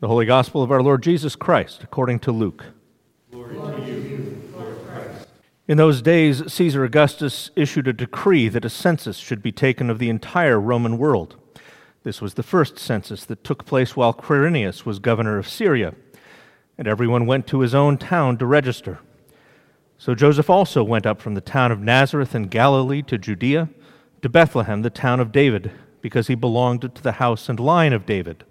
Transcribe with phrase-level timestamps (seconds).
[0.00, 2.66] The Holy Gospel of our Lord Jesus Christ, according to Luke.
[5.66, 9.98] In those days, Caesar Augustus issued a decree that a census should be taken of
[9.98, 11.34] the entire Roman world.
[12.04, 15.94] This was the first census that took place while Quirinius was governor of Syria,
[16.78, 19.00] and everyone went to his own town to register.
[19.98, 23.68] So Joseph also went up from the town of Nazareth in Galilee to Judea,
[24.22, 28.06] to Bethlehem, the town of David, because he belonged to the house and line of
[28.06, 28.44] David.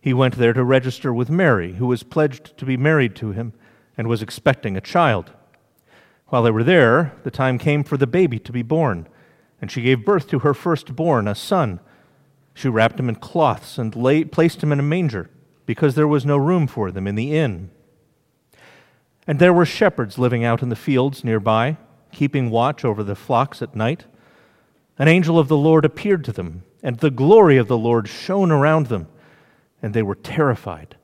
[0.00, 3.52] He went there to register with Mary, who was pledged to be married to him
[3.96, 5.32] and was expecting a child.
[6.28, 9.08] While they were there, the time came for the baby to be born,
[9.60, 11.80] and she gave birth to her firstborn, a son.
[12.54, 15.30] She wrapped him in cloths and lay, placed him in a manger,
[15.66, 17.70] because there was no room for them in the inn.
[19.26, 21.76] And there were shepherds living out in the fields nearby,
[22.12, 24.04] keeping watch over the flocks at night.
[24.98, 28.50] An angel of the Lord appeared to them, and the glory of the Lord shone
[28.50, 29.08] around them
[29.82, 30.96] and they were terrified.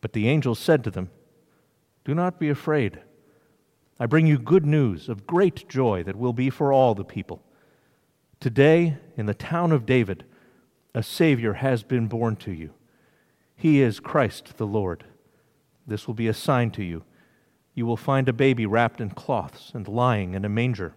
[0.00, 1.10] But the angel said to them,
[2.04, 3.00] Do not be afraid.
[3.98, 7.42] I bring you good news of great joy that will be for all the people.
[8.40, 10.24] Today, in the town of David,
[10.94, 12.70] a Savior has been born to you.
[13.56, 15.04] He is Christ the Lord.
[15.86, 17.04] This will be a sign to you.
[17.74, 20.94] You will find a baby wrapped in cloths and lying in a manger.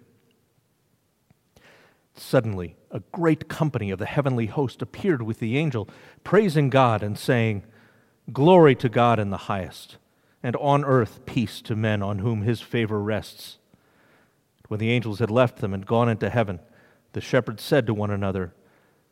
[2.20, 5.88] Suddenly, a great company of the heavenly host appeared with the angel,
[6.24, 7.64] praising God and saying,
[8.34, 9.98] Glory to God in the highest,
[10.42, 13.60] and on earth peace to men on whom his favor rests.
[14.68, 16.60] When the angels had left them and gone into heaven,
[17.14, 18.54] the shepherds said to one another,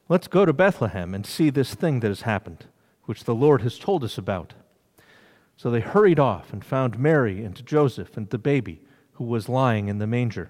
[0.10, 2.66] Let's go to Bethlehem and see this thing that has happened,
[3.06, 4.54] which the Lord has told us about.
[5.58, 8.82] So they hurried off and found Mary and Joseph and the baby,
[9.14, 10.50] who was lying in the manger.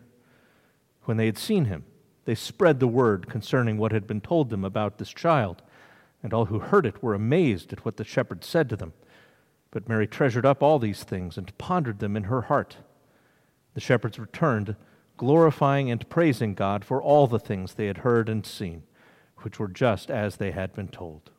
[1.03, 1.83] When they had seen him,
[2.25, 5.61] they spread the word concerning what had been told them about this child,
[6.21, 8.93] and all who heard it were amazed at what the shepherds said to them.
[9.71, 12.77] But Mary treasured up all these things and pondered them in her heart.
[13.75, 14.75] The shepherds returned,
[15.17, 18.83] glorifying and praising God for all the things they had heard and seen,
[19.39, 21.29] which were just as they had been told.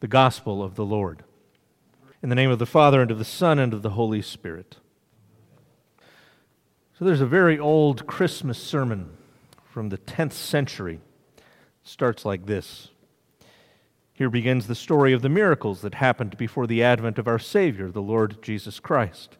[0.00, 1.24] The Gospel of the Lord.
[2.22, 4.76] In the name of the Father, and of the Son, and of the Holy Spirit.
[6.98, 9.16] So there's a very old Christmas sermon
[9.64, 11.00] from the 10th century.
[11.36, 11.42] It
[11.82, 12.90] starts like this.
[14.12, 17.90] Here begins the story of the miracles that happened before the advent of our Savior,
[17.90, 19.38] the Lord Jesus Christ.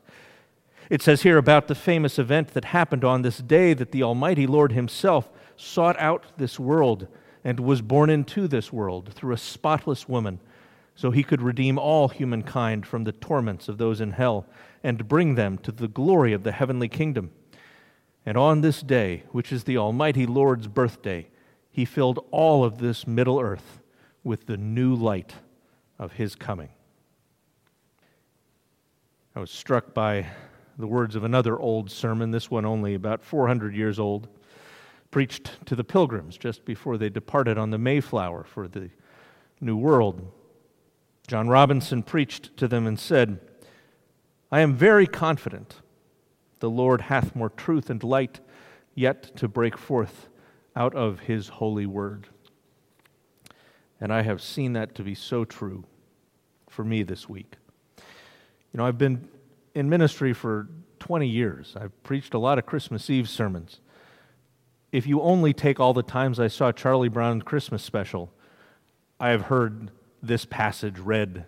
[0.88, 4.46] It says here about the famous event that happened on this day that the Almighty
[4.46, 7.06] Lord Himself sought out this world
[7.44, 10.40] and was born into this world through a spotless woman,
[10.94, 14.46] so He could redeem all humankind from the torments of those in hell
[14.82, 17.30] and bring them to the glory of the heavenly kingdom.
[18.24, 21.28] And on this day, which is the Almighty Lord's birthday,
[21.70, 23.80] he filled all of this Middle Earth
[24.22, 25.34] with the new light
[25.98, 26.68] of his coming.
[29.34, 30.26] I was struck by
[30.78, 34.28] the words of another old sermon, this one only about 400 years old,
[35.10, 38.90] preached to the pilgrims just before they departed on the Mayflower for the
[39.60, 40.30] New World.
[41.26, 43.40] John Robinson preached to them and said,
[44.50, 45.81] I am very confident
[46.62, 48.38] the Lord hath more truth and light
[48.94, 50.28] yet to break forth
[50.76, 52.28] out of his holy word.
[54.00, 55.82] And I have seen that to be so true
[56.70, 57.56] for me this week.
[57.98, 59.28] You know, I've been
[59.74, 60.68] in ministry for
[61.00, 61.74] 20 years.
[61.76, 63.80] I've preached a lot of Christmas Eve sermons.
[64.92, 68.32] If you only take all the times I saw Charlie Brown's Christmas special,
[69.18, 69.90] I have heard
[70.22, 71.44] this passage read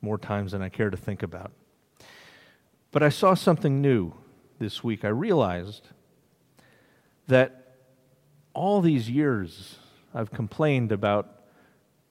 [0.00, 1.50] more times than I care to think about.
[2.92, 4.14] But I saw something new
[4.62, 5.88] this week, I realized
[7.26, 7.74] that
[8.54, 9.74] all these years
[10.14, 11.42] I've complained about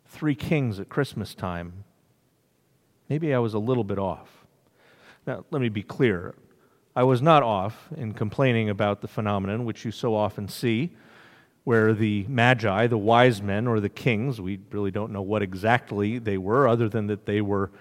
[0.08, 1.86] three kings at Christmas time.
[3.08, 4.46] Maybe I was a little bit off.
[5.26, 6.36] Now, let me be clear.
[6.94, 10.90] I was not off in complaining about the phenomenon which you so often see,
[11.64, 16.20] where the magi, the wise men, or the kings, we really don't know what exactly
[16.20, 17.72] they were, other than that they were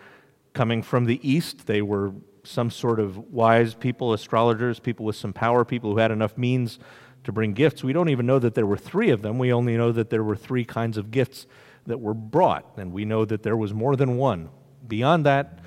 [0.52, 1.66] coming from the east.
[1.66, 2.12] They were
[2.44, 6.78] some sort of wise people, astrologers, people with some power, people who had enough means
[7.24, 7.84] to bring gifts.
[7.84, 9.38] We don't even know that there were three of them.
[9.38, 11.46] We only know that there were three kinds of gifts
[11.86, 14.50] that were brought, and we know that there was more than one.
[14.86, 15.58] Beyond that,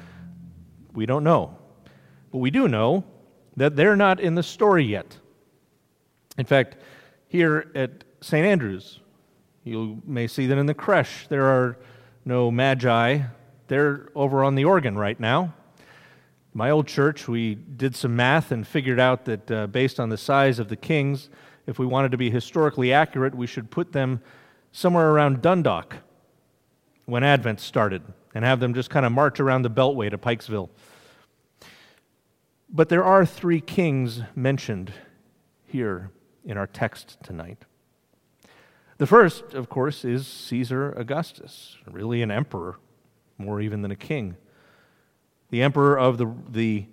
[0.94, 1.58] we don't know.
[2.32, 3.04] But we do know
[3.56, 5.18] that they're not in the story yet.
[6.38, 6.78] In fact,
[7.28, 8.46] here at St.
[8.46, 9.00] Andrews,
[9.64, 11.78] you may see that in the creche there are
[12.26, 13.22] no magi.
[13.68, 15.54] They're over on the organ right now
[16.54, 20.18] my old church, we did some math and figured out that uh, based on the
[20.18, 21.30] size of the kings,
[21.66, 24.22] if we wanted to be historically accurate, we should put them
[24.72, 25.98] somewhere around Dundalk.
[27.06, 28.02] when Advent started
[28.34, 30.70] and have them just kind of march around the Beltway to Pikesville.
[32.70, 34.94] But there are three kings mentioned
[35.66, 36.12] here
[36.44, 37.60] in our text tonight.
[38.98, 42.78] The first, of course, is Caesar Augustus, really an emperor,
[43.38, 44.38] more even than a king.
[45.54, 46.88] The emperor of the, the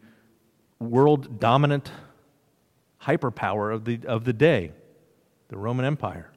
[0.78, 1.90] world dominant
[3.04, 4.72] hyperpower of the, of the day,
[5.48, 6.30] the Roman Empire.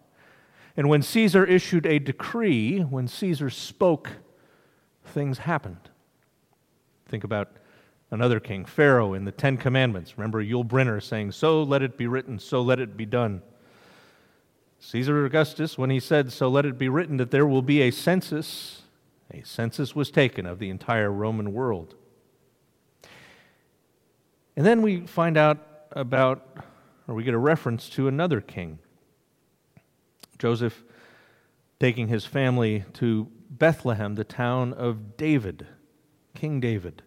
[0.78, 4.10] And when Caesar issued a decree, when Caesar spoke,
[5.04, 5.90] things happened.
[7.08, 7.58] Think about
[8.10, 10.18] another king, Pharaoh, in the Ten Commandments.
[10.18, 13.42] Remember Yul Brynner saying, So let it be written, so let it be done.
[14.80, 17.92] Caesar Augustus, when he said, So let it be written that there will be a
[17.92, 18.84] census,
[19.30, 21.96] a census was taken of the entire Roman world.
[24.56, 25.58] And then we find out
[25.92, 26.58] about,
[27.08, 28.80] or we get a reference to another king.
[30.38, 30.84] Joseph
[31.80, 35.68] taking his family to Bethlehem, the town of David,
[36.36, 37.02] King David.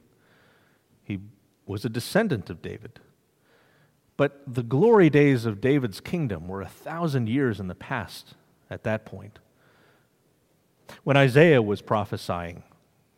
[1.03, 1.21] He
[1.67, 3.01] was a descendant of David.
[4.17, 8.35] But the glory days of David's kingdom were a thousand years in the past
[8.71, 9.39] at that point.
[11.05, 12.63] When Isaiah was prophesying,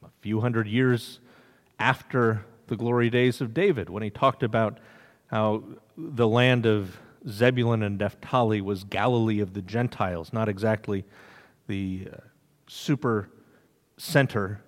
[0.02, 1.20] a few hundred years
[1.78, 4.78] after the glory days of David, when he talked about
[5.26, 5.62] how
[5.96, 6.98] the land of
[7.28, 11.04] Zebulun and Naphtali was Galilee of the Gentiles, not exactly
[11.66, 12.16] the uh,
[12.66, 13.28] super
[13.96, 14.62] center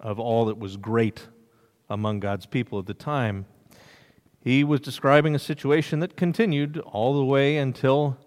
[0.00, 1.28] of all that was great
[1.88, 3.46] among God's people at the time.
[4.40, 8.18] He was describing a situation that continued all the way until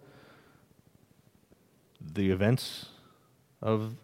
[1.99, 2.85] the events
[3.61, 3.95] of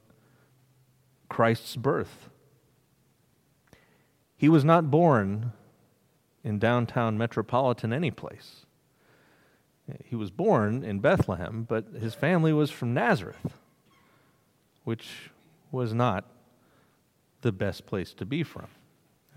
[1.29, 2.30] Christ's birth.
[4.41, 5.51] He was not born
[6.43, 8.65] in downtown metropolitan any place.
[10.03, 13.59] He was born in Bethlehem, but his family was from Nazareth,
[14.83, 15.29] which
[15.71, 16.25] was not
[17.41, 18.65] the best place to be from.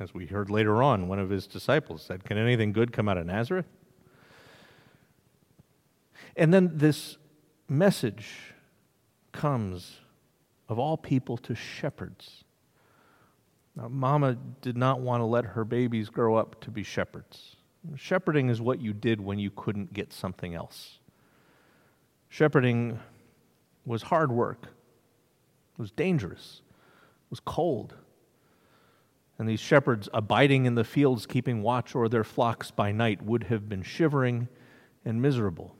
[0.00, 3.18] As we heard later on, one of his disciples said, Can anything good come out
[3.18, 3.68] of Nazareth?
[6.34, 7.18] And then this
[7.68, 8.54] message
[9.32, 9.98] comes,
[10.66, 12.43] of all people, to shepherds.
[13.76, 17.56] Now, Mama did not want to let her babies grow up to be shepherds.
[17.96, 21.00] Shepherding is what you did when you couldn't get something else.
[22.28, 22.98] Shepherding
[23.84, 27.94] was hard work, it was dangerous, it was cold,
[29.38, 33.44] and these shepherds abiding in the fields, keeping watch o'er their flocks by night, would
[33.44, 34.48] have been shivering
[35.04, 35.76] and miserable.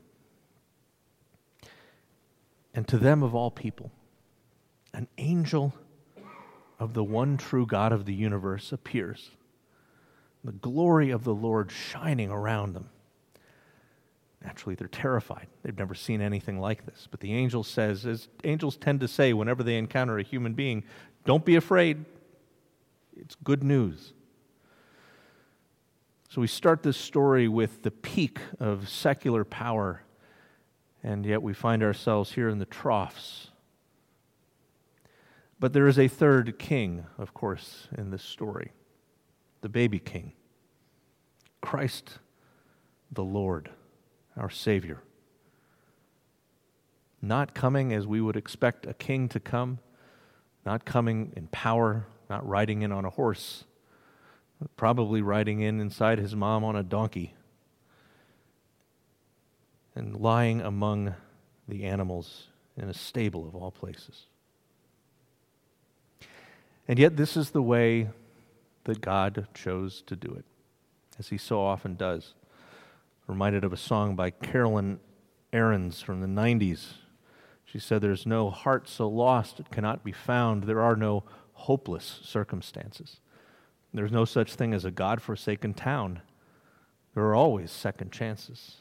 [2.74, 3.92] And to them, of all people,
[4.92, 5.72] an angel
[6.84, 9.30] of the one true God of the universe appears,
[10.44, 12.90] the glory of the Lord shining around them.
[14.42, 15.46] Naturally, they're terrified.
[15.62, 17.08] They've never seen anything like this.
[17.10, 20.84] But the angel says, as angels tend to say whenever they encounter a human being,
[21.24, 22.04] don't be afraid.
[23.16, 24.12] It's good news.
[26.28, 30.02] So we start this story with the peak of secular power,
[31.02, 33.48] and yet we find ourselves here in the troughs.
[35.64, 38.72] But there is a third king, of course, in this story.
[39.62, 40.32] The baby king,
[41.62, 42.18] Christ
[43.10, 43.70] the Lord,
[44.36, 45.00] our Savior.
[47.22, 49.78] Not coming as we would expect a king to come,
[50.66, 53.64] not coming in power, not riding in on a horse,
[54.76, 57.32] probably riding in inside his mom on a donkey,
[59.94, 61.14] and lying among
[61.66, 64.26] the animals in a stable of all places.
[66.86, 68.10] And yet, this is the way
[68.84, 70.44] that God chose to do it,
[71.18, 72.34] as he so often does.
[73.26, 75.00] Reminded of a song by Carolyn
[75.52, 76.94] Arends from the 90s.
[77.64, 80.64] She said, There's no heart so lost it cannot be found.
[80.64, 81.24] There are no
[81.54, 83.20] hopeless circumstances.
[83.94, 86.20] There's no such thing as a God forsaken town.
[87.14, 88.78] There are always second chances.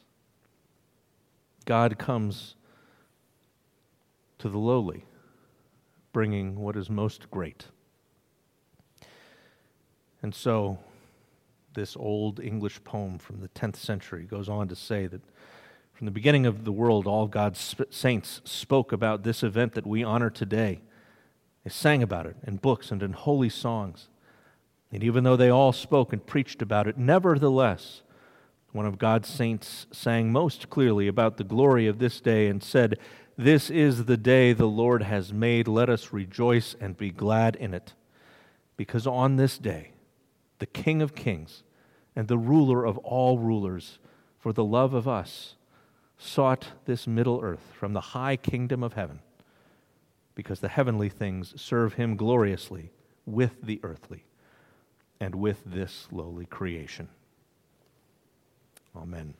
[1.64, 2.56] God comes
[4.38, 5.04] to the lowly,
[6.12, 7.68] bringing what is most great.
[10.24, 10.78] And so,
[11.74, 15.20] this old English poem from the 10th century goes on to say that
[15.92, 20.02] from the beginning of the world, all God's saints spoke about this event that we
[20.02, 20.80] honor today
[21.62, 24.08] they sang about it in books and in holy songs.
[24.90, 28.00] And even though they all spoke and preached about it, nevertheless,
[28.72, 32.98] one of God's saints sang most clearly about the glory of this day and said,
[33.36, 35.68] This is the day the Lord has made.
[35.68, 37.92] Let us rejoice and be glad in it.
[38.78, 39.90] Because on this day,
[40.58, 41.62] the King of kings
[42.16, 43.98] and the ruler of all rulers,
[44.38, 45.56] for the love of us,
[46.18, 49.20] sought this middle earth from the high kingdom of heaven
[50.34, 52.90] because the heavenly things serve him gloriously
[53.26, 54.24] with the earthly
[55.20, 57.08] and with this lowly creation.
[58.96, 59.34] Amen.